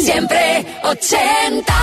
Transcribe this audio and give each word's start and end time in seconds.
Siempre 0.00 0.64
ochentas. 0.82 1.76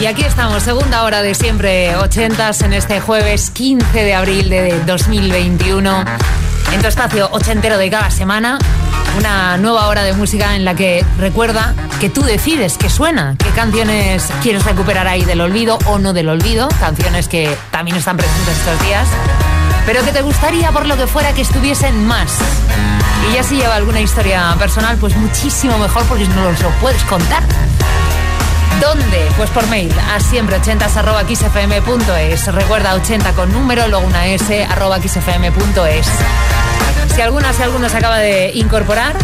Y 0.00 0.06
aquí 0.06 0.22
estamos, 0.22 0.62
segunda 0.62 1.02
hora 1.04 1.22
de 1.22 1.34
siempre 1.34 1.96
ochentas 1.96 2.60
en 2.60 2.74
este 2.74 3.00
jueves 3.00 3.50
15 3.50 4.04
de 4.04 4.14
abril 4.14 4.50
de 4.50 4.78
2021. 4.84 6.04
En 6.72 6.82
tu 6.82 6.88
espacio 6.88 7.30
ochentero 7.32 7.78
de 7.78 7.88
cada 7.88 8.10
semana, 8.10 8.58
una 9.18 9.56
nueva 9.56 9.88
hora 9.88 10.02
de 10.02 10.12
música 10.12 10.56
en 10.56 10.66
la 10.66 10.74
que 10.74 11.06
recuerda 11.18 11.74
que 12.00 12.10
tú 12.10 12.22
decides 12.22 12.76
qué 12.76 12.90
suena, 12.90 13.34
qué 13.38 13.48
canciones 13.50 14.28
quieres 14.42 14.64
recuperar 14.64 15.06
ahí 15.06 15.24
del 15.24 15.40
olvido 15.40 15.78
o 15.86 15.98
no 15.98 16.12
del 16.12 16.28
olvido, 16.28 16.68
canciones 16.80 17.28
que 17.28 17.56
también 17.70 17.96
están 17.96 18.18
presentes 18.18 18.58
estos 18.58 18.86
días, 18.86 19.08
pero 19.86 20.04
que 20.04 20.12
te 20.12 20.20
gustaría 20.20 20.70
por 20.70 20.86
lo 20.86 20.98
que 20.98 21.06
fuera 21.06 21.32
que 21.32 21.42
estuviesen 21.42 22.06
más. 22.06 22.30
Y 23.28 23.34
ya 23.34 23.42
si 23.42 23.56
lleva 23.56 23.76
alguna 23.76 24.00
historia 24.00 24.54
personal, 24.58 24.96
pues 24.98 25.16
muchísimo 25.16 25.78
mejor 25.78 26.04
porque 26.04 26.26
no 26.28 26.50
nos 26.50 26.60
lo 26.60 26.70
puedes 26.80 27.02
contar. 27.04 27.42
¿Dónde? 28.80 29.28
Pues 29.36 29.48
por 29.50 29.66
mail 29.68 29.92
a 30.12 30.18
siempre 30.18 30.56
80 30.56 30.88
xfm.es. 30.88 32.46
Recuerda 32.52 32.94
80 32.94 33.32
con 33.32 33.52
número, 33.52 33.86
luego 33.88 34.04
una 34.06 34.26
s 34.26 34.64
arroba 34.64 34.98
xfm.es. 34.98 36.06
Si 37.14 37.20
alguna, 37.20 37.52
si 37.52 37.62
alguno 37.62 37.88
se 37.88 37.96
acaba 37.98 38.18
de 38.18 38.50
incorporar, 38.54 39.14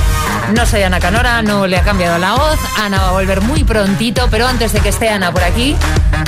no 0.55 0.67
soy 0.67 0.83
Ana 0.83 1.01
Canora, 1.01 1.43
no 1.43 1.67
le 1.67 1.77
ha 1.79 1.83
cambiado 1.83 2.19
la 2.19 2.35
voz. 2.35 2.59
Ana 2.79 3.01
va 3.01 3.09
a 3.09 3.13
volver 3.13 3.41
muy 3.41 3.65
prontito, 3.65 4.29
pero 4.31 4.47
antes 4.47 4.73
de 4.73 4.81
que 4.81 4.91
esté 4.91 5.09
Ana 5.09 5.33
por 5.33 5.43
aquí, 5.43 5.75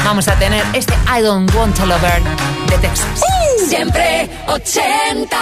vamos 0.05 0.27
a 0.29 0.35
tener 0.35 0.65
este 0.73 0.95
I 1.07 1.23
Don't 1.23 1.55
Want 1.55 1.77
to 1.77 1.87
Lover 1.87 2.23
de 2.69 2.79
Texas. 2.79 3.21
Siempre 3.69 4.29
80 4.49 5.37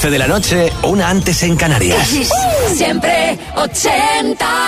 12 0.00 0.12
de 0.12 0.18
la 0.18 0.28
noche, 0.28 0.72
una 0.84 1.10
antes 1.10 1.42
en 1.42 1.56
Canarias. 1.56 2.08
Siempre 2.74 3.38
ochentas. 3.54 4.59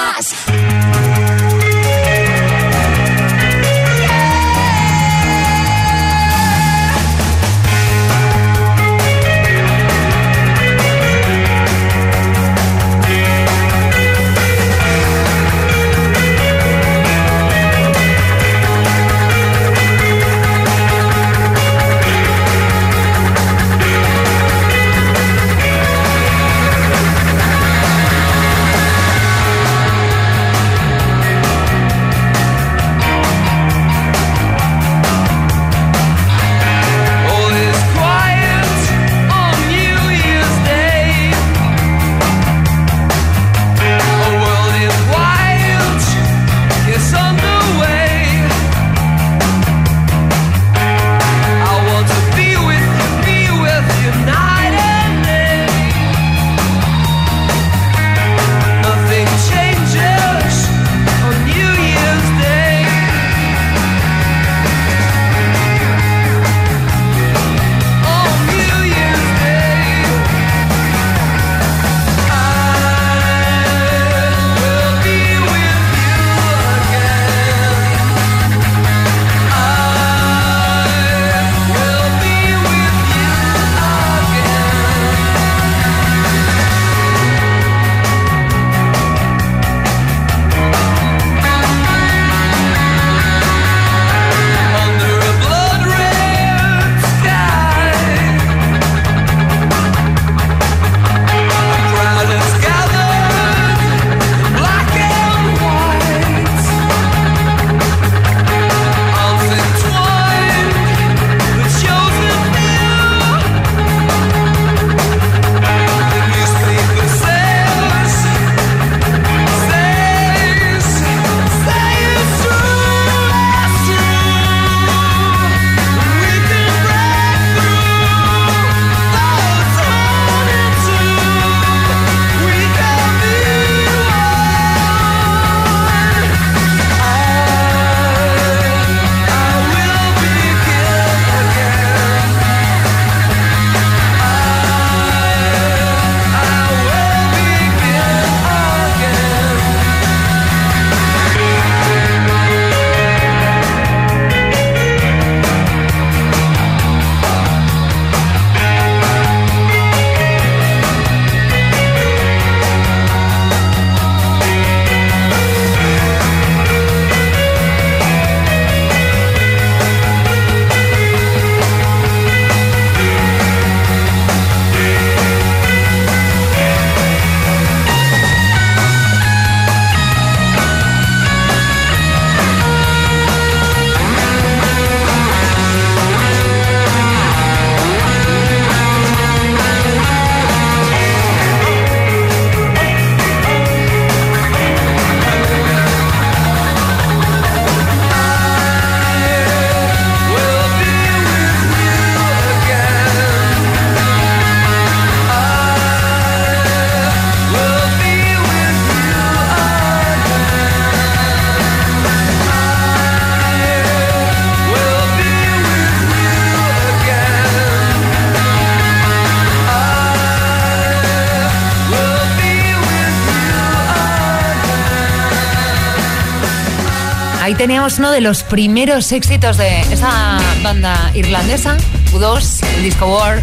Teníamos 227.55 227.99
uno 227.99 228.11
de 228.11 228.21
los 228.21 228.43
primeros 228.43 229.11
éxitos 229.13 229.57
de 229.57 229.81
esa 229.93 230.39
banda 230.63 231.11
irlandesa, 231.15 231.77
U2, 232.13 232.65
el 232.77 232.83
Disco 232.85 233.07
War. 233.07 233.43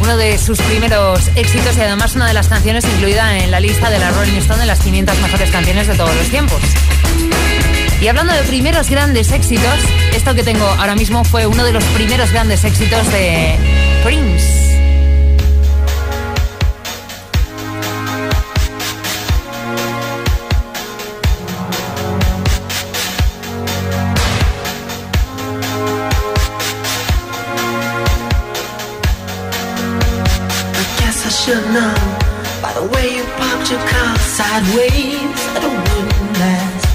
Uno 0.00 0.16
de 0.16 0.36
sus 0.36 0.60
primeros 0.60 1.28
éxitos 1.36 1.76
y 1.76 1.80
además 1.80 2.16
una 2.16 2.26
de 2.26 2.34
las 2.34 2.48
canciones 2.48 2.84
incluida 2.84 3.38
en 3.38 3.50
la 3.50 3.60
lista 3.60 3.88
de 3.88 3.98
la 3.98 4.10
Rolling 4.10 4.38
Stone 4.38 4.60
de 4.60 4.66
las 4.66 4.80
500 4.80 5.18
mejores 5.20 5.50
canciones 5.50 5.86
de 5.86 5.94
todos 5.94 6.14
los 6.14 6.28
tiempos. 6.28 6.60
Y 8.00 8.08
hablando 8.08 8.32
de 8.34 8.42
primeros 8.42 8.90
grandes 8.90 9.32
éxitos, 9.32 9.78
esto 10.12 10.34
que 10.34 10.42
tengo 10.42 10.66
ahora 10.66 10.94
mismo 10.94 11.24
fue 11.24 11.46
uno 11.46 11.64
de 11.64 11.72
los 11.72 11.84
primeros 11.84 12.32
grandes 12.32 12.64
éxitos 12.64 13.10
de 13.12 13.56
Prince. 14.02 14.63
Should 31.44 31.68
know 31.76 31.94
by 32.64 32.72
the 32.72 32.86
way 32.96 33.16
you 33.16 33.22
parked 33.36 33.68
your 33.68 33.84
car 33.92 34.16
sideways 34.16 35.28
that 35.52 35.60
it 35.60 35.76
wouldn't 35.76 36.32
last. 36.40 36.88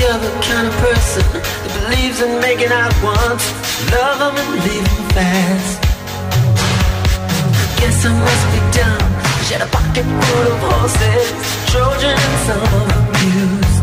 You're 0.00 0.16
the 0.16 0.32
kind 0.48 0.64
of 0.64 0.74
person 0.80 1.28
that 1.44 1.44
believes 1.76 2.24
in 2.24 2.40
making 2.40 2.72
out 2.72 2.88
once, 3.04 3.52
love 3.92 4.16
them 4.16 4.32
and 4.40 4.50
leave 4.64 4.80
them 4.80 5.04
fast. 5.12 5.76
I 7.52 7.68
guess 7.84 8.00
I 8.08 8.16
must 8.16 8.46
be 8.48 8.60
dumb. 8.72 9.12
She 9.44 9.60
had 9.60 9.60
a 9.60 9.68
pocket 9.68 10.08
full 10.08 10.48
of 10.48 10.60
horses, 10.64 11.28
Trojan 11.68 12.16
and 12.16 12.36
some 12.48 12.64
of 12.64 12.84
them 12.88 13.06
used. 13.44 13.76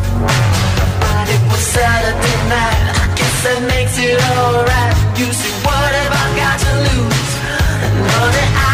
But 1.05 1.25
it 1.29 1.41
was 1.53 1.61
Saturday 1.69 2.39
night. 2.49 2.85
I 2.97 3.05
guess 3.13 3.35
that 3.45 3.61
makes 3.61 3.93
it 4.01 4.17
alright. 4.17 4.95
You 5.21 5.29
see, 5.29 5.53
what 5.69 5.91
have 6.01 6.13
I 6.17 6.25
got 6.33 6.57
to 6.65 6.73
lose? 6.81 7.21
Siempre 8.21 8.70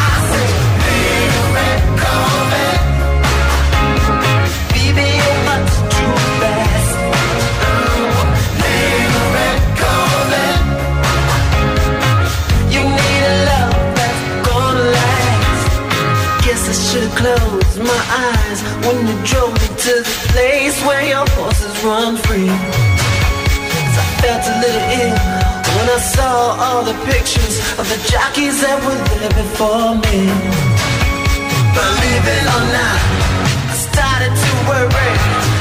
when 18.88 19.06
you 19.06 19.18
drove 19.26 19.52
me 19.52 19.68
to 19.68 19.94
the 20.00 20.16
place 20.32 20.78
where 20.88 21.04
your 21.04 21.26
horses 21.36 21.76
run 21.84 22.16
free. 22.26 22.48
Cause 22.48 23.96
I 24.04 24.08
felt 24.24 24.44
a 24.48 24.56
little 24.64 24.88
ill 25.04 25.18
when 25.76 25.88
I 25.92 26.00
saw 26.16 26.56
all 26.64 26.84
the 26.84 26.98
pictures 27.12 27.56
of 27.80 27.86
the 27.92 28.00
jockeys 28.08 28.62
that 28.64 28.80
were 28.86 29.02
there 29.12 29.34
before 29.44 29.92
me. 30.08 30.20
Believe 31.76 32.26
it 32.38 32.46
or 32.56 32.64
not, 32.80 33.00
I 33.72 33.76
started 33.76 34.34
to 34.44 34.52
worry. 34.72 35.12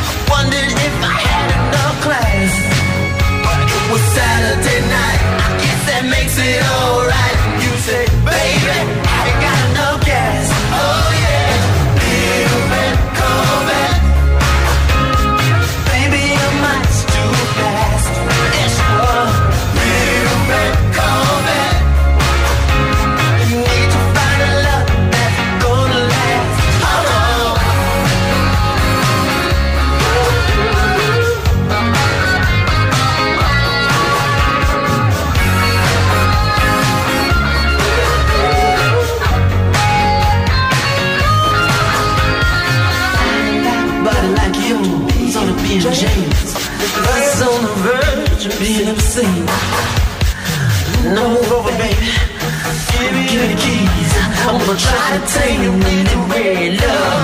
I 0.06 0.22
wondered 0.30 0.72
if 0.88 0.96
I 1.02 1.25
it 51.46 51.52
over, 51.52 51.70
baby. 51.78 52.06
Give 52.92 53.12
me 53.12 53.24
the 53.52 53.58
keys. 53.60 54.12
I'm 54.46 54.58
gonna 54.58 54.78
try 54.78 55.06
to 55.16 55.22
take 55.32 55.58
you 55.60 55.72
anywhere, 55.72 56.72
love. 56.80 57.15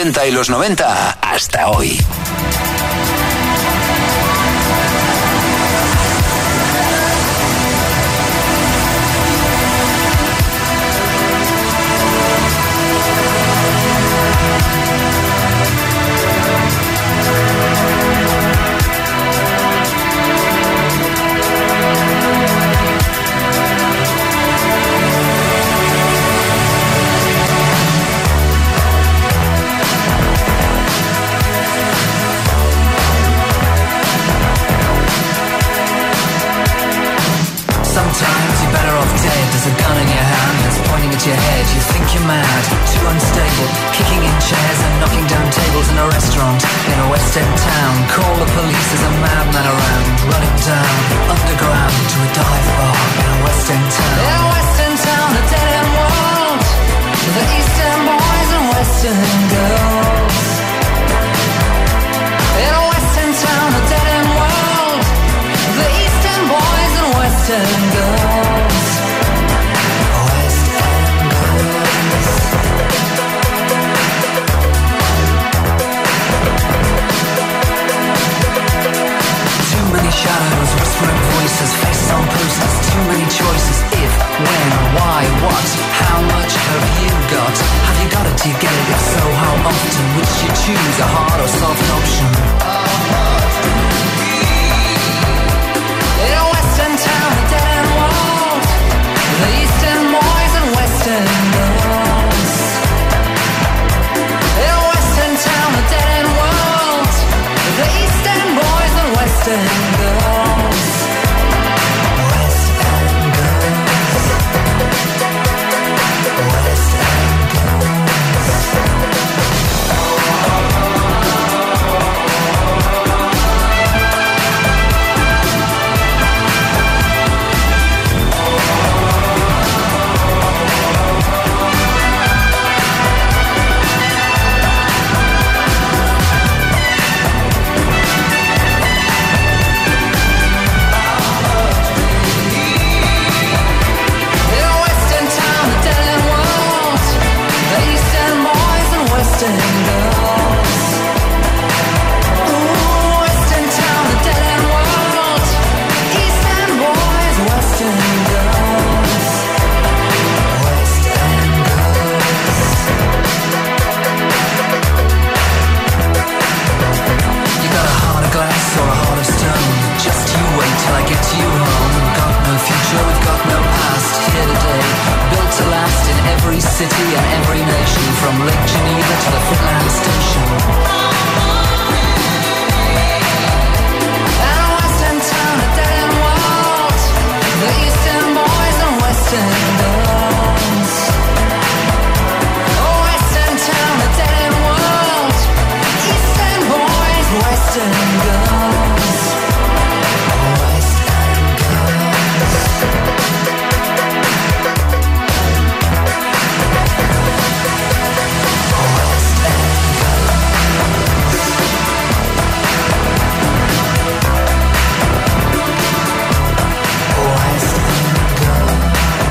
80 0.00 0.26
y 0.28 0.30
los 0.30 0.48
90 0.48 1.18
hasta 1.20 1.68
hoy. 1.68 1.98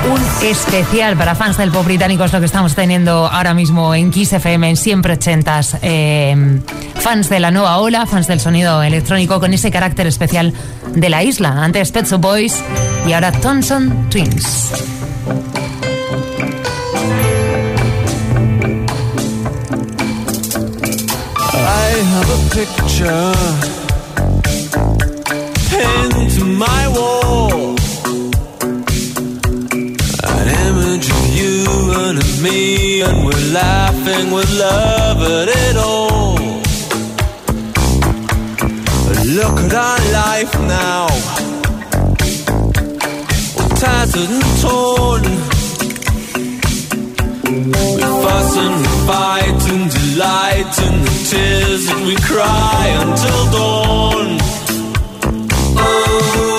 un 0.08 0.22
especial 0.48 1.18
para 1.18 1.36
fans 1.36 1.58
del 1.58 1.72
pop 1.72 1.86
británico 1.86 2.24
es 2.24 2.34
lo 2.34 2.40
que 2.40 2.46
estamos 2.46 2.76
teniendo 2.76 3.28
ahora 3.28 3.54
mismo 3.54 3.94
en 3.94 4.12
Kiss 4.12 4.34
FM 4.34 4.70
en 4.70 4.78
siempre 4.78 5.14
ochentas. 5.14 5.78
Eh, 5.82 6.60
fans 6.96 7.30
de 7.30 7.40
la 7.40 7.52
nueva 7.52 7.78
ola 7.80 8.06
fans 8.06 8.28
del 8.28 8.40
sonido 8.40 8.82
electrónico 8.84 9.40
con 9.40 9.54
ese 9.54 9.72
carácter 9.72 10.08
especial 10.08 10.54
de 10.94 11.10
la 11.10 11.24
isla. 11.24 11.64
Antes 11.64 11.92
Pet 11.92 12.10
Boys 12.20 12.64
y 13.08 13.14
ahora 13.14 13.32
Thompson 13.32 14.10
Twins. 14.10 14.72
me 32.42 33.02
and 33.02 33.26
we're 33.26 33.54
laughing 33.54 34.32
with 34.32 34.50
love 34.58 35.22
at 35.22 35.50
it 35.50 35.78
all. 35.78 36.38
Look 39.40 39.58
at 39.66 39.74
our 39.74 40.00
life 40.22 40.54
now, 40.62 41.08
we're 43.58 43.76
tattered 43.78 44.30
and 44.38 44.50
torn. 44.62 45.24
We 47.96 48.02
fuss 48.24 48.58
and 48.58 48.76
we 48.82 48.88
fight 49.08 49.62
and 49.74 49.86
delight 49.92 50.74
in 50.88 50.96
the 51.06 51.16
tears 51.30 51.90
and 51.90 52.06
we 52.06 52.16
cry 52.16 52.86
until 53.02 53.52
dawn. 53.52 54.38
Oh. 55.78 56.59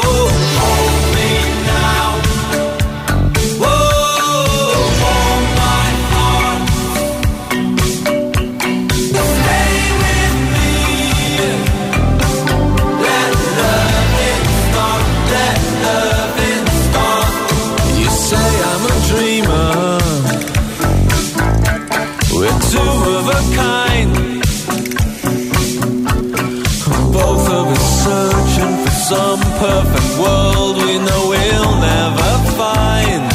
some 29.10 29.40
perfect 29.58 30.10
world 30.22 30.76
we 30.76 30.94
know 31.06 31.22
we'll 31.32 31.74
never 31.92 32.32
find. 32.60 33.26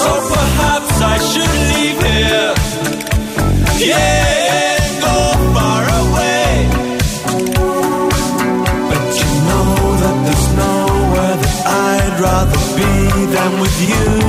So 0.00 0.10
perhaps 0.34 0.92
I 1.14 1.16
should 1.30 1.54
leave 1.72 1.98
here. 2.10 2.54
Yeah, 3.90 4.78
go 5.06 5.16
far 5.54 5.82
away. 6.04 6.52
But 8.88 9.04
you 9.20 9.30
know 9.48 9.70
that 10.02 10.16
there's 10.24 10.48
nowhere 10.64 11.36
that 11.42 11.56
I'd 11.90 12.16
rather 12.28 12.60
be 12.78 12.92
than 13.34 13.52
with 13.60 13.78
you. 13.90 14.21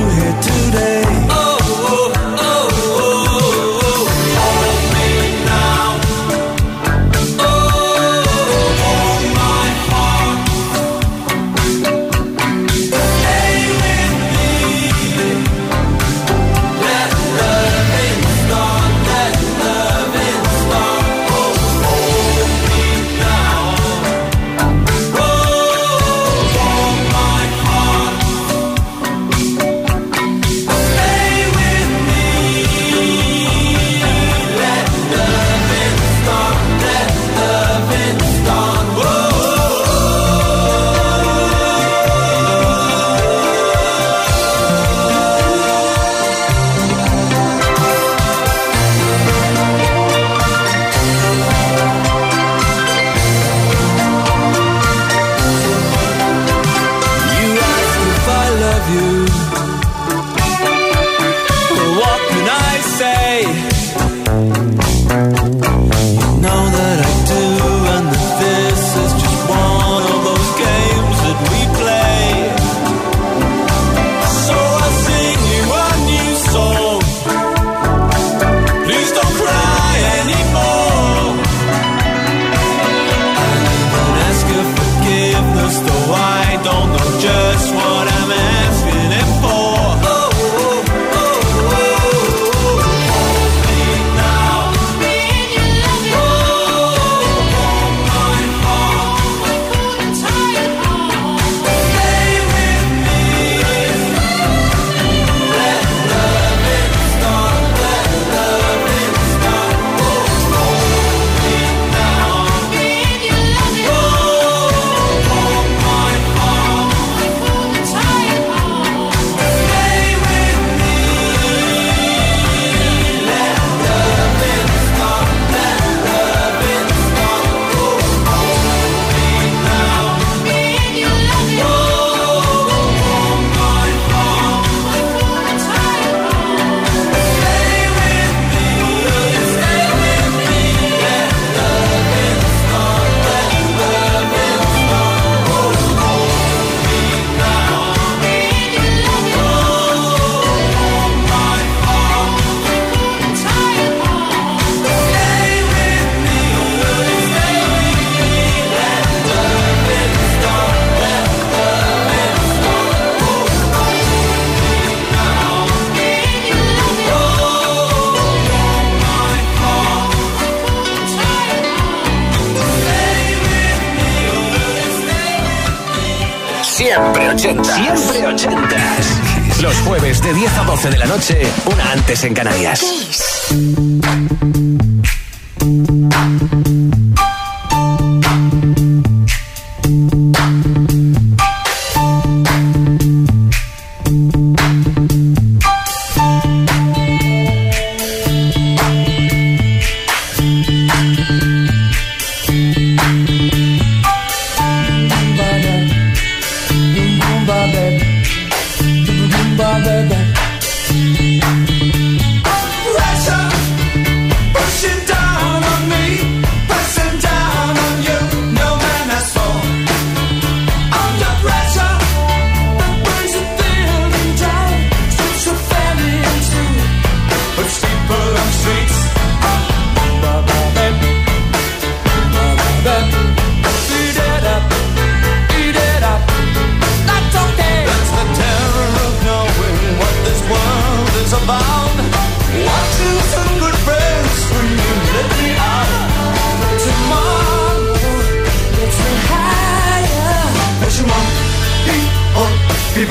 Antes. 182.06 183.03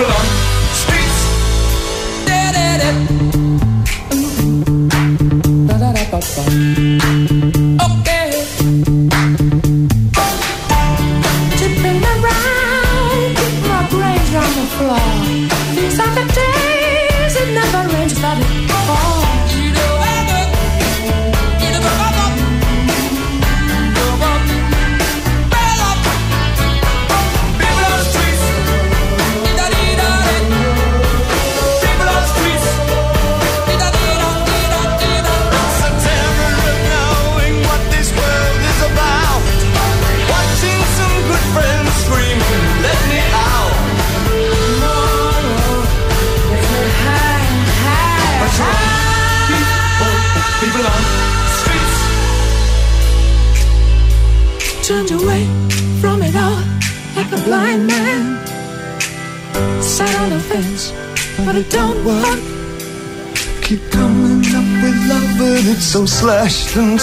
On 0.02 0.33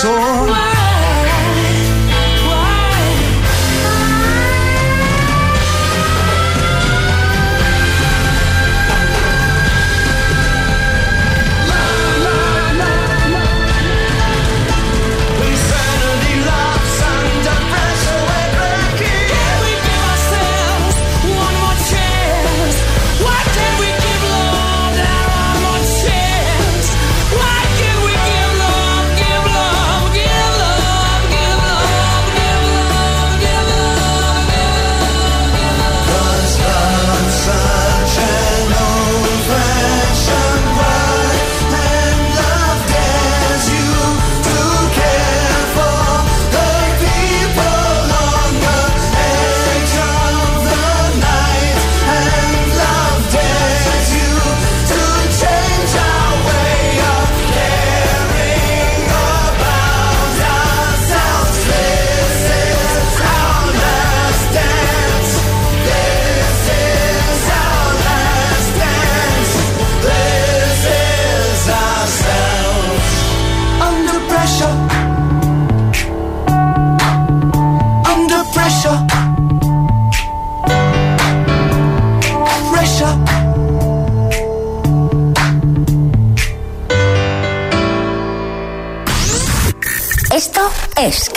So. 0.01 0.89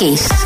Kiss. 0.03 0.42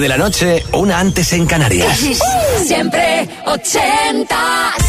de 0.00 0.08
la 0.08 0.18
noche, 0.18 0.64
una 0.72 0.98
antes 0.98 1.32
en 1.32 1.46
Canarias. 1.46 1.98
Siempre 2.66 3.28
ochentas. 3.46 4.85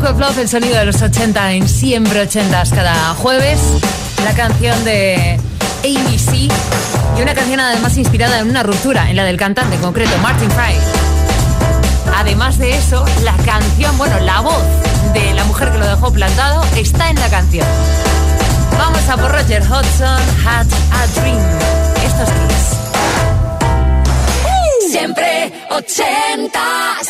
El 0.00 0.48
sonido 0.48 0.78
de 0.78 0.84
los 0.86 1.02
80 1.02 1.52
en 1.52 1.68
siempre 1.68 2.20
80 2.20 2.62
cada 2.74 3.14
jueves. 3.14 3.58
La 4.24 4.32
canción 4.32 4.84
de 4.84 5.38
ABC 5.80 6.48
y 7.18 7.22
una 7.22 7.34
canción 7.34 7.58
además 7.58 7.96
inspirada 7.96 8.38
en 8.38 8.48
una 8.48 8.62
ruptura, 8.62 9.10
en 9.10 9.16
la 9.16 9.24
del 9.24 9.36
cantante 9.36 9.74
en 9.74 9.82
concreto, 9.82 10.16
Martin 10.18 10.50
Fry. 10.52 10.74
Además 12.16 12.58
de 12.58 12.76
eso, 12.76 13.04
la 13.24 13.36
canción, 13.44 13.98
bueno, 13.98 14.20
la 14.20 14.40
voz 14.40 14.62
de 15.12 15.34
la 15.34 15.44
mujer 15.44 15.72
que 15.72 15.78
lo 15.78 15.88
dejó 15.88 16.12
plantado 16.12 16.64
está 16.76 17.10
en 17.10 17.16
la 17.16 17.28
canción. 17.28 17.66
Vamos 18.78 19.08
a 19.08 19.16
por 19.16 19.32
Roger 19.32 19.62
Hodgson, 19.62 20.22
Had 20.46 20.66
a 20.92 21.06
Dream. 21.20 21.40
Esto 22.04 22.22
es 22.22 22.30
Kiss. 22.30 22.78
Siempre 24.92 25.52
ochentas. 25.70 27.08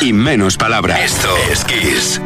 y 0.00 0.12
menos 0.12 0.56
palabras. 0.56 1.00
Esto 1.00 1.36
es 1.50 1.64
Kiss. 1.64 2.17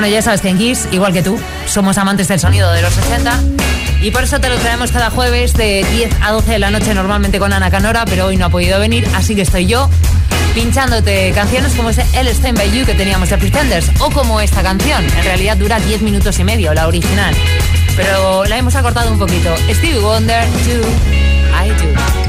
Bueno, 0.00 0.14
ya 0.14 0.22
sabes 0.22 0.40
que 0.40 0.48
en 0.48 0.56
Kiss, 0.56 0.88
igual 0.92 1.12
que 1.12 1.22
tú, 1.22 1.38
somos 1.66 1.98
amantes 1.98 2.26
del 2.26 2.40
sonido 2.40 2.72
de 2.72 2.80
los 2.80 2.94
60 2.94 3.38
y 4.00 4.10
por 4.10 4.24
eso 4.24 4.40
te 4.40 4.48
lo 4.48 4.56
traemos 4.56 4.92
cada 4.92 5.10
jueves 5.10 5.52
de 5.52 5.84
10 5.92 6.10
a 6.22 6.32
12 6.32 6.52
de 6.52 6.58
la 6.58 6.70
noche 6.70 6.94
normalmente 6.94 7.38
con 7.38 7.52
Ana 7.52 7.70
Canora, 7.70 8.06
pero 8.06 8.24
hoy 8.24 8.38
no 8.38 8.46
ha 8.46 8.48
podido 8.48 8.80
venir, 8.80 9.06
así 9.14 9.34
que 9.34 9.42
estoy 9.42 9.66
yo 9.66 9.90
pinchándote 10.54 11.32
canciones 11.32 11.74
como 11.74 11.90
ese 11.90 12.06
El 12.14 12.28
Stand 12.28 12.56
By 12.56 12.70
You 12.72 12.86
que 12.86 12.94
teníamos 12.94 13.28
de 13.28 13.36
Pretenders 13.36 13.90
o 13.98 14.10
como 14.10 14.40
esta 14.40 14.62
canción. 14.62 15.04
En 15.04 15.22
realidad 15.22 15.58
dura 15.58 15.78
10 15.78 16.00
minutos 16.00 16.38
y 16.38 16.44
medio, 16.44 16.72
la 16.72 16.88
original, 16.88 17.34
pero 17.94 18.46
la 18.46 18.56
hemos 18.56 18.76
acortado 18.76 19.12
un 19.12 19.18
poquito. 19.18 19.54
Steve 19.70 19.98
Wonder, 19.98 20.46
I 21.62 21.68
Do. 21.68 22.19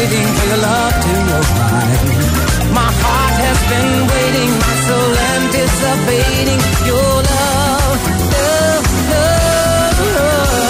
Waiting 0.00 0.28
for 0.36 0.46
your 0.48 0.60
love 0.68 0.94
to 1.04 1.14
arrive. 1.38 2.02
My 2.72 2.90
heart 3.02 3.36
has 3.44 3.58
been 3.70 3.92
waiting, 4.12 4.50
my 4.64 4.74
soul 4.86 5.12
anticipating 5.34 6.60
your 6.90 7.12
love, 7.30 8.00
love, 8.34 8.86
love. 10.16 10.60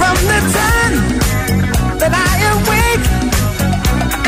From 0.00 0.18
the 0.32 0.40
time 0.56 0.96
that 2.00 2.12
I 2.28 2.32
awake, 2.54 3.06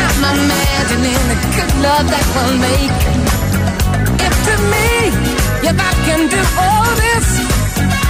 I'm 0.05 0.23
imagining 0.45 1.23
the 1.31 1.39
good 1.57 1.73
love 1.87 2.07
that 2.13 2.27
we'll 2.35 2.57
make. 2.69 3.14
Can 6.07 6.29
do 6.29 6.41
all 6.61 6.91
this, 7.05 7.27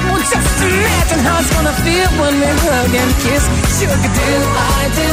well, 0.05 0.19
just 0.19 0.63
imagine 0.63 1.21
how 1.27 1.39
it's 1.41 1.51
gonna 1.55 1.73
feel 1.85 2.11
when 2.21 2.35
we 2.41 2.47
hug 2.65 2.95
and 3.03 3.13
kiss. 3.23 3.45
Sugar, 3.79 4.11
do 4.19 4.29
I 4.57 4.83
do 4.99 5.11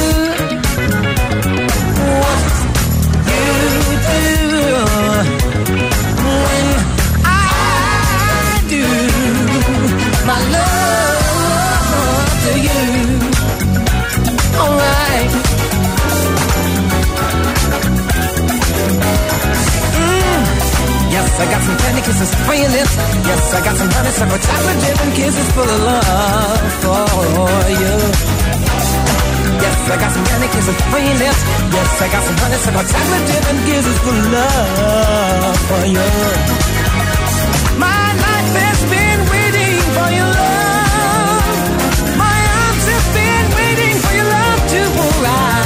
what 2.22 2.44
you 3.30 3.46
do 4.10 4.24
when 6.26 6.66
I 7.26 7.38
do 8.74 8.86
my 10.30 10.40
love 10.56 12.30
to 12.44 12.52
you? 12.68 12.82
Alright. 14.60 15.41
Yes, 21.32 21.40
I 21.40 21.48
got 21.48 21.64
some 21.64 21.78
candy 21.78 22.02
kisses 22.02 22.32
for 22.44 22.56
your 22.56 22.72
lips. 22.76 22.94
Yes, 23.24 23.54
I 23.56 23.60
got 23.64 23.76
some 23.78 23.90
honeysuckle 23.90 24.38
chocolate 24.38 24.80
dip 24.84 25.00
and 25.00 25.14
kisses 25.16 25.48
full 25.56 25.64
of 25.64 25.80
love 25.80 26.72
for 26.84 27.08
you. 27.72 27.94
Yes, 29.64 29.78
I 29.88 29.96
got 29.96 30.12
some 30.12 30.26
candy 30.28 30.48
kisses 30.52 30.76
for 30.92 31.00
your 31.00 31.18
lips. 31.24 31.42
Yes, 31.72 32.02
I 32.04 32.08
got 32.12 32.24
some 32.28 32.36
honeysuckle 32.36 32.84
chocolate 32.84 33.26
dip 33.32 33.46
and 33.48 33.60
kisses 33.64 33.98
full 34.04 34.20
of 34.20 34.28
love 34.36 35.56
for 35.72 35.84
you. 35.88 36.08
My 37.80 38.06
life 38.12 38.52
has 38.60 38.80
been 38.92 39.20
waiting 39.32 39.80
for 39.96 40.08
your 40.12 40.32
love. 40.36 41.56
My 42.20 42.40
arms 42.60 42.86
have 42.92 43.08
been 43.16 43.46
waiting 43.56 43.96
for 44.04 44.14
your 44.20 44.28
love 44.36 44.62
to 44.68 44.82
arrive. 45.00 45.61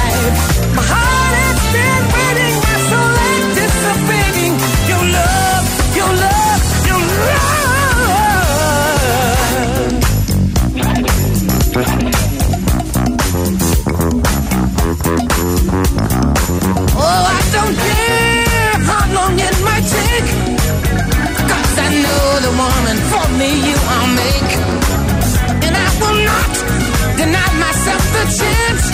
Woman 22.85 22.97
for 23.09 23.27
me 23.39 23.49
you 23.67 23.75
I'll 23.95 24.11
make. 24.13 24.51
And 25.65 25.73
I 25.75 25.89
will 26.01 26.19
not 26.31 26.51
deny 27.17 27.49
myself 27.65 28.03
the 28.17 28.25
chance 28.39 28.85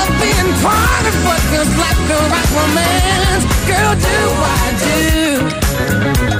of 0.00 0.08
being 0.22 0.50
part 0.66 1.04
of 1.10 1.16
what 1.26 1.40
feels 1.50 1.72
like 1.84 2.00
the 2.10 2.18
right 2.32 2.50
romance. 2.58 3.44
Girl, 3.70 3.94
do 4.06 4.18
I 4.54 6.30
do? 6.30 6.35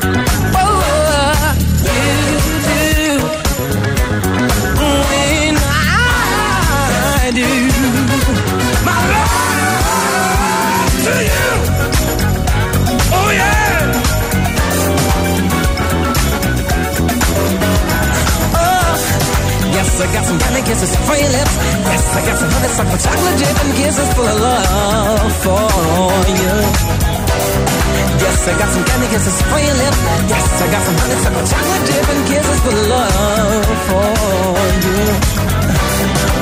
Yes, 19.96 20.04
I 20.04 20.12
got 20.12 20.24
some 20.28 20.36
candy 20.38 20.60
kisses 20.60 20.92
for 21.08 21.16
your 21.16 21.32
lips. 21.32 21.56
Yes, 21.56 22.04
I 22.12 22.20
got 22.20 22.36
some 22.36 22.50
honey 22.52 22.68
honeysuckle 22.68 23.00
chocolate 23.00 23.38
dip 23.40 23.56
and 23.64 23.72
kisses 23.80 24.12
full 24.12 24.28
of 24.28 24.36
love 24.44 25.32
for 25.40 25.56
you. 26.36 26.52
Yes, 28.20 28.44
I 28.44 28.52
got 28.60 28.68
some 28.76 28.84
candy 28.84 29.08
kisses 29.08 29.40
for 29.40 29.56
your 29.56 29.72
lips. 29.72 30.00
Yes, 30.28 30.52
I 30.52 30.68
got 30.68 30.84
some 30.84 30.96
honey 31.00 31.16
honeysuckle 31.16 31.48
chocolate 31.48 31.84
dip 31.88 32.08
and 32.12 32.28
kisses 32.28 32.60
full 32.60 32.76
of 32.76 32.92
love 32.92 33.72
for 33.88 34.04
you. 34.84 35.00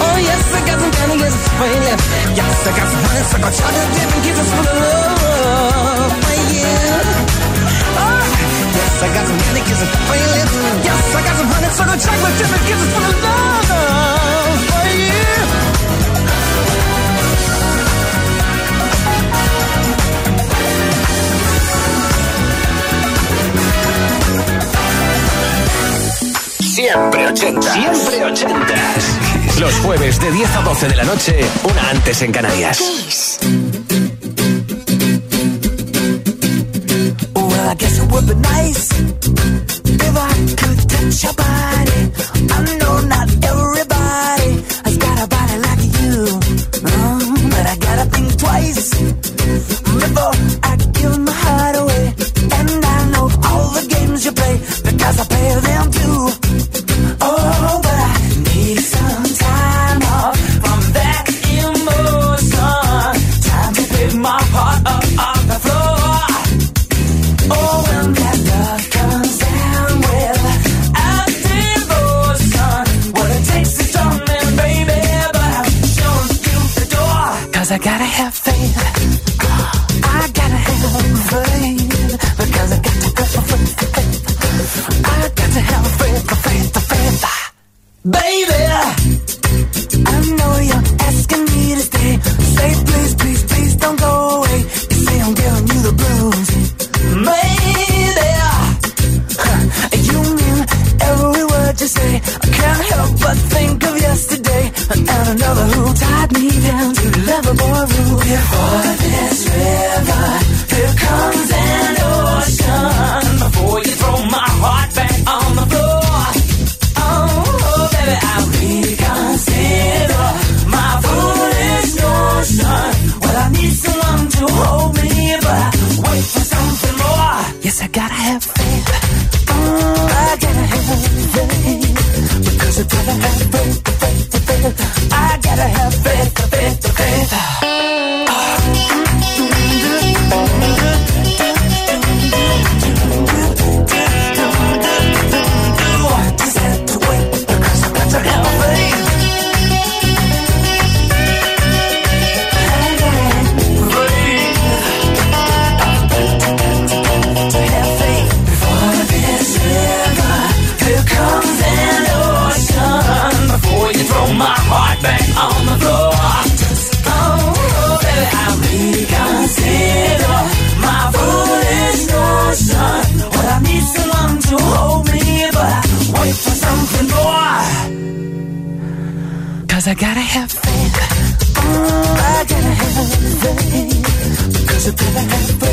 Oh 0.02 0.18
yes, 0.18 0.42
I 0.50 0.60
got 0.66 0.78
some 0.82 0.90
candy 0.98 1.16
kisses 1.22 1.46
for 1.54 1.66
your 1.70 1.82
lips. 1.94 2.04
Yes, 2.34 2.58
I 2.58 2.70
got 2.74 2.90
some 2.90 3.02
honey 3.06 3.22
honeysuckle 3.22 3.54
chocolate 3.54 3.90
dip 3.94 4.10
and 4.18 4.22
kisses 4.26 4.50
full 4.50 4.66
of 4.66 4.82
love 4.82 6.10
for 6.26 6.42
you. 6.58 6.74
Oh, 8.02 8.18
yes, 8.74 9.02
I 9.02 9.08
got 9.14 9.26
some 9.26 9.38
kisses 9.66 9.90
for 10.06 10.16
your. 10.16 10.28
Yes, 10.84 11.14
I 11.14 11.20
got 11.22 11.36
some 11.38 11.48
for 14.68 14.88
you. 14.98 15.24
Siempre 26.60 27.28
80. 27.28 27.62
Siempre 27.62 28.24
80. 28.24 28.74
Los 29.60 29.74
jueves 29.78 30.18
de 30.18 30.32
10 30.32 30.56
a 30.56 30.62
12 30.62 30.88
de 30.88 30.96
la 30.96 31.04
noche, 31.04 31.38
una 31.62 31.90
antes 31.90 32.20
en 32.22 32.32
Canarias. 32.32 33.23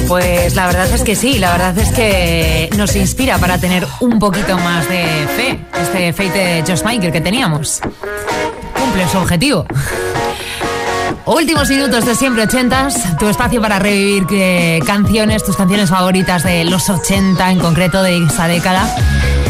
Pues 0.08 0.56
la 0.56 0.68
verdad 0.68 0.92
es 0.94 1.04
que 1.04 1.16
sí, 1.16 1.40
la 1.40 1.52
verdad 1.52 1.78
es 1.78 1.90
que 1.92 2.70
nos 2.76 2.96
inspira 2.98 3.38
para 3.38 3.58
tener 3.58 3.88
un 4.02 4.20
poquito 4.20 4.58
más 4.58 4.90
de 4.90 5.06
fe. 5.38 5.60
Este 5.82 6.12
Fate 6.12 6.32
de 6.32 6.64
Josh 6.68 6.84
Michael 6.84 7.14
que 7.14 7.22
teníamos. 7.22 7.80
Su 9.12 9.18
objetivo. 9.18 9.66
Últimos 11.26 11.70
minutos 11.70 12.06
de 12.06 12.14
siempre 12.14 12.44
ochentas, 12.44 13.18
tu 13.18 13.28
espacio 13.28 13.62
para 13.62 13.80
revivir 13.80 14.26
eh, 14.32 14.80
canciones, 14.86 15.44
tus 15.44 15.56
canciones 15.56 15.90
favoritas 15.90 16.44
de 16.44 16.66
los 16.66 16.90
80 16.90 17.52
en 17.52 17.60
concreto 17.60 18.04
de 18.04 18.18
esa 18.18 18.48
década. 18.48 18.88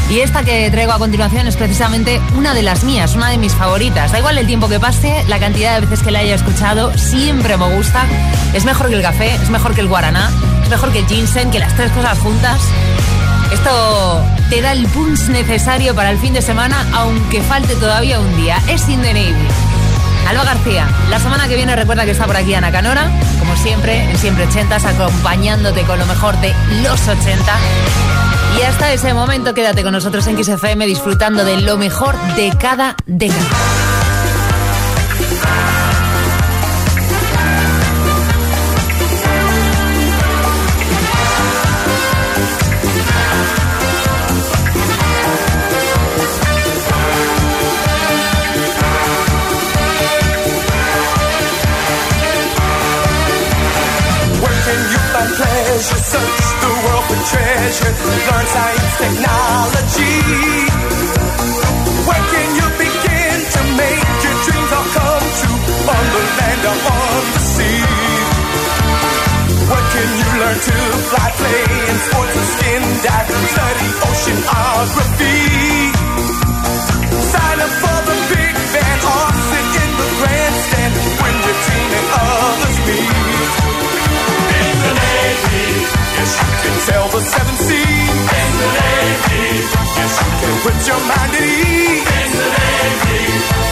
Y 0.10 0.20
esta 0.20 0.44
que 0.44 0.70
traigo 0.70 0.94
a 0.94 1.00
continuación 1.00 1.48
es 1.48 1.58
precisamente 1.58 2.22
una 2.36 2.54
de 2.54 2.62
las 2.62 2.84
mías, 2.84 3.16
una 3.16 3.30
de 3.30 3.38
mis 3.38 3.54
favoritas. 3.54 4.12
Da 4.12 4.20
igual 4.20 4.38
el 4.38 4.48
tiempo 4.48 4.70
que 4.70 4.80
pase, 4.80 5.24
la 5.28 5.40
cantidad 5.40 5.76
de 5.76 5.82
veces 5.82 6.04
que 6.04 6.12
la 6.12 6.20
haya 6.20 6.36
escuchado, 6.36 6.96
siempre 6.98 7.58
me 7.58 7.76
gusta. 7.76 8.06
Es 8.54 8.64
mejor 8.64 8.90
que 8.90 8.96
el 8.96 9.02
café, 9.02 9.36
es 9.36 9.50
mejor 9.50 9.74
que 9.74 9.82
el 9.82 9.88
guaraná, 9.88 10.30
es 10.64 10.70
mejor 10.70 10.92
que 10.92 11.00
el 11.00 11.08
ginseng, 11.08 11.52
que 11.52 11.60
las 11.60 11.76
tres 11.76 11.92
cosas 11.92 12.18
juntas. 12.20 12.62
Esto 13.52 14.24
te 14.50 14.62
da 14.62 14.72
el 14.72 14.86
punch 14.88 15.30
necesario 15.30 15.94
para 15.94 16.12
el 16.12 16.18
fin 16.18 16.34
de 16.34 16.42
semana, 16.42 16.86
aunque 16.94 17.42
falte 17.42 17.76
todavía 17.76 18.20
un 18.20 18.36
día. 18.38 18.58
Es 18.68 18.88
In 18.88 19.02
the 19.02 19.14
Navy. 19.14 19.48
Alba 20.28 20.44
García, 20.44 20.88
la 21.10 21.20
semana 21.20 21.48
que 21.48 21.56
viene 21.56 21.76
recuerda 21.76 22.06
que 22.06 22.12
está 22.12 22.26
por 22.26 22.38
aquí 22.38 22.54
Ana 22.54 22.72
Canora, 22.72 23.10
como 23.40 23.56
siempre, 23.58 24.10
en 24.10 24.18
Siempre 24.18 24.46
Ochentas, 24.46 24.86
acompañándote 24.86 25.84
con 25.84 26.00
lo 26.00 26.06
mejor 26.06 26.40
de 26.40 26.54
los 26.84 27.08
80. 27.08 27.44
Y 28.58 28.62
hasta 28.64 28.94
ese 28.94 29.14
momento 29.14 29.54
quédate 29.54 29.84
con 29.84 29.94
nosotros 29.94 30.26
en 30.28 30.42
XFM 30.42 30.86
disfrutando 30.86 31.44
de 31.44 31.58
lo 31.62 31.78
mejor 31.78 32.18
de 32.36 32.56
cada 32.58 32.96
década. 33.06 33.91
Find 55.82 55.98
pleasure? 55.98 56.04
Search 56.04 56.48
the 56.62 56.72
world 56.84 57.04
for 57.06 57.20
treasure. 57.32 57.94
Learn 58.28 58.46
science, 58.46 58.96
technology. 58.98 60.18
Where 62.08 62.26
can 62.34 62.50
you 62.56 62.68
begin 62.78 63.38
to 63.56 63.62
make 63.78 64.06
your 64.24 64.38
dreams 64.46 64.72
all 64.78 64.88
come 64.94 65.28
true? 65.40 65.60
On 65.82 66.06
the 66.14 66.24
land 66.38 66.62
or 66.66 66.78
on 66.92 67.24
the 67.34 67.40
sea. 67.40 67.82
What 69.70 69.84
can 69.94 70.10
you 70.20 70.30
learn 70.42 70.60
to 70.68 70.78
fly, 71.10 71.30
play 71.40 71.64
in 71.90 71.98
sports 72.06 72.36
or 72.38 72.48
skin 72.54 72.82
dive? 73.04 73.30
Study 73.52 73.88
oceanography. 74.08 75.71
Put 90.64 90.78
your 90.88 91.02
mind 91.10 91.34
at 91.34 91.42
ease. 91.42 92.06
In 92.22 92.30
the 92.38 92.48
Navy, 92.54 93.22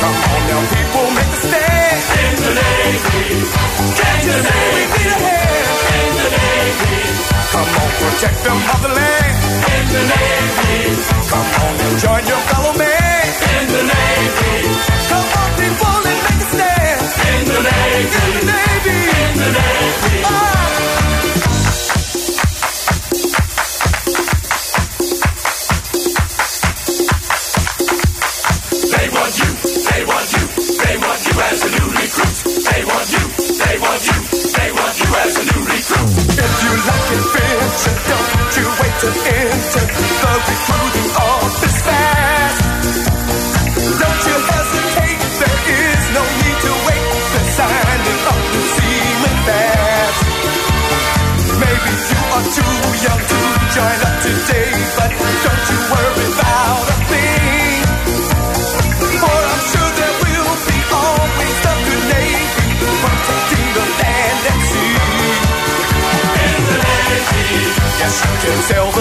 come 0.02 0.18
on 0.30 0.42
now 0.50 0.62
people, 0.74 1.08
make 1.18 1.34
a 1.38 1.40
stand. 1.46 2.02
In 2.26 2.34
the 2.42 2.52
Navy, 2.60 3.26
can 4.00 4.18
you 4.26 4.34
say 4.46 4.64
we 4.74 4.84
need 4.94 5.12
a 5.14 5.18
hand? 5.22 5.78
In 6.00 6.12
the 6.18 6.30
Navy, 6.34 6.98
come 7.54 7.72
on 7.82 7.90
protect 8.02 8.40
the 8.46 8.54
motherland. 8.68 9.36
In 9.76 9.86
the 9.94 10.04
Navy, 10.14 10.74
come 11.30 11.50
on 11.62 11.74
and 11.86 11.96
join 12.02 12.24
your 12.26 12.42
fellow 12.50 12.74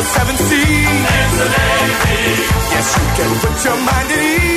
seven 0.04 0.36
seas. 0.36 1.34
Yes 2.72 2.88
you 2.96 3.06
can 3.16 3.30
put 3.40 3.64
your 3.64 3.76
mind 3.76 4.12
at 4.12 4.18
ease. 4.18 4.47